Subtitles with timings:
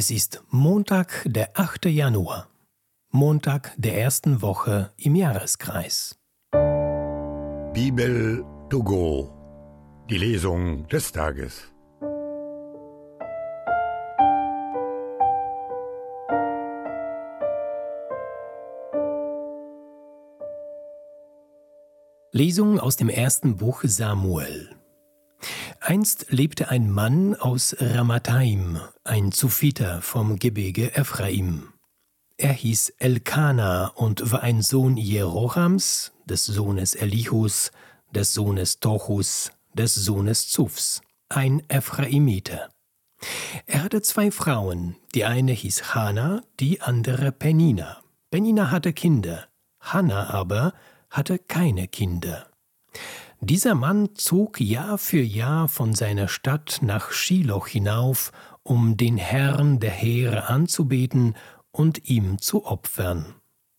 [0.00, 1.86] Es ist Montag, der 8.
[1.86, 2.46] Januar.
[3.10, 6.16] Montag der ersten Woche im Jahreskreis.
[7.74, 9.32] Bibel to go.
[10.08, 11.72] Die Lesung des Tages.
[22.30, 24.77] Lesung aus dem ersten Buch Samuel.
[25.88, 31.72] Einst lebte ein Mann aus Ramathaim, ein Zufiter vom Gebirge Ephraim.
[32.36, 37.72] Er hieß Elkana und war ein Sohn Jerohams, des Sohnes Elichus,
[38.10, 42.68] des Sohnes Tochus, des Sohnes Zufs, ein Ephraimiter.
[43.64, 48.02] Er hatte zwei Frauen, die eine hieß Hana, die andere Penina.
[48.30, 49.48] Penina hatte Kinder,
[49.80, 50.74] Hanna aber
[51.08, 52.46] hatte keine Kinder.
[53.40, 58.32] Dieser Mann zog Jahr für Jahr von seiner Stadt nach Shiloh hinauf,
[58.64, 61.34] um den Herrn der Heere anzubeten
[61.70, 63.34] und ihm zu opfern.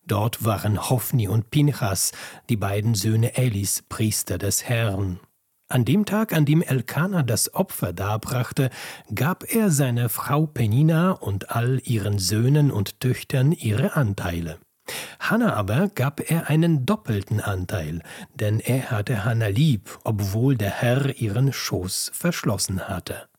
[0.08, 2.14] Dort waren Hophni und Pinchas,
[2.50, 5.20] die beiden Söhne Elis, Priester des Herrn.
[5.68, 8.72] An dem Tag, an dem Elkanah das Opfer darbrachte,
[9.14, 14.58] gab er seiner Frau Penina und all ihren Söhnen und Töchtern ihre Anteile.
[15.30, 18.02] Hanna aber gab er einen doppelten Anteil,
[18.34, 23.30] denn er hatte Hanna lieb, obwohl der Herr ihren Schoß verschlossen hatte.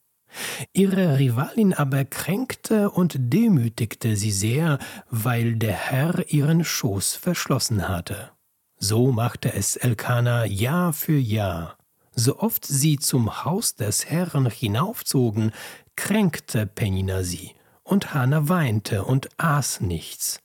[0.72, 4.78] Ihre Rivalin aber kränkte und demütigte sie sehr,
[5.10, 8.30] weil der Herr ihren Schoß verschlossen hatte.
[8.78, 11.76] So machte es Elkana Jahr für Jahr.
[12.14, 15.52] So oft sie zum Haus des Herrn hinaufzogen,
[15.96, 20.40] kränkte Penina sie, und Hanna weinte und aß nichts.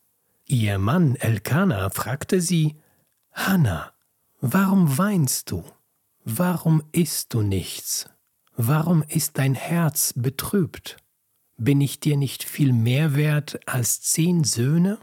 [0.48, 2.76] Ihr Mann Elkana fragte sie,
[3.32, 3.94] Hanna,
[4.42, 5.64] warum weinst du?
[6.24, 8.08] Warum isst du nichts?
[8.56, 10.98] Warum ist dein Herz betrübt?
[11.58, 15.00] Bin ich dir nicht viel mehr wert als zehn Söhne?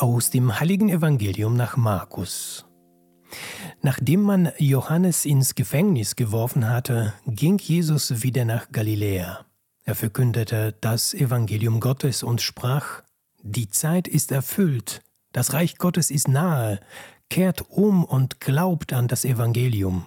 [0.00, 2.64] Aus dem heiligen Evangelium nach Markus.
[3.82, 9.44] Nachdem man Johannes ins Gefängnis geworfen hatte, ging Jesus wieder nach Galiläa.
[9.84, 13.02] Er verkündete das Evangelium Gottes und sprach,
[13.42, 15.02] Die Zeit ist erfüllt,
[15.32, 16.80] das Reich Gottes ist nahe,
[17.28, 20.06] kehrt um und glaubt an das Evangelium.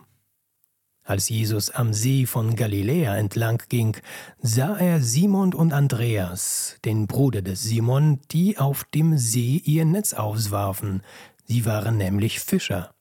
[1.06, 3.98] Als Jesus am See von Galiläa entlang ging,
[4.42, 10.14] sah er Simon und Andreas, den Bruder des Simon, die auf dem See ihr Netz
[10.14, 11.02] auswarfen.
[11.46, 12.96] Sie waren nämlich Fischer.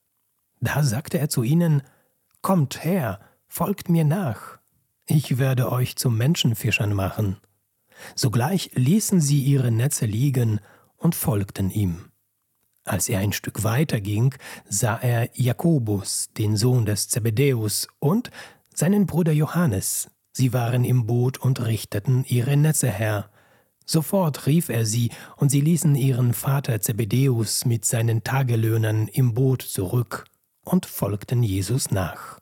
[0.60, 1.82] Da sagte er zu ihnen,
[2.40, 4.58] Kommt her, folgt mir nach.
[5.06, 7.36] Ich werde euch zu Menschenfischern machen.
[8.16, 10.60] Sogleich ließen sie ihre Netze liegen
[10.96, 12.11] und folgten ihm.
[12.84, 14.34] Als er ein Stück weiter ging,
[14.68, 18.30] sah er Jakobus, den Sohn des Zebedäus, und
[18.74, 20.10] seinen Bruder Johannes.
[20.32, 23.30] Sie waren im Boot und richteten ihre Netze her.
[23.86, 29.62] Sofort rief er sie, und sie ließen ihren Vater Zebedäus mit seinen Tagelöhnern im Boot
[29.62, 30.24] zurück
[30.64, 32.41] und folgten Jesus nach.